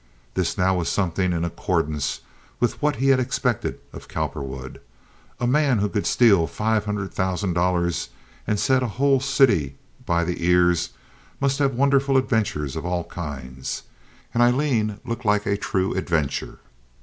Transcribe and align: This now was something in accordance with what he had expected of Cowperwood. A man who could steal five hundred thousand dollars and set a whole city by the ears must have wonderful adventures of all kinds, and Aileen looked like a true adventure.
This 0.33 0.57
now 0.57 0.77
was 0.77 0.89
something 0.89 1.31
in 1.31 1.45
accordance 1.45 2.21
with 2.59 2.81
what 2.81 2.95
he 2.95 3.09
had 3.09 3.19
expected 3.19 3.79
of 3.93 4.07
Cowperwood. 4.07 4.81
A 5.39 5.45
man 5.45 5.77
who 5.77 5.87
could 5.87 6.07
steal 6.07 6.47
five 6.47 6.85
hundred 6.85 7.13
thousand 7.13 7.53
dollars 7.53 8.09
and 8.47 8.59
set 8.59 8.81
a 8.81 8.87
whole 8.97 9.19
city 9.19 9.75
by 10.03 10.23
the 10.25 10.43
ears 10.43 10.89
must 11.39 11.59
have 11.59 11.75
wonderful 11.75 12.17
adventures 12.17 12.75
of 12.75 12.83
all 12.83 13.03
kinds, 13.03 13.83
and 14.33 14.41
Aileen 14.41 14.99
looked 15.05 15.23
like 15.23 15.45
a 15.45 15.55
true 15.55 15.93
adventure. 15.93 16.57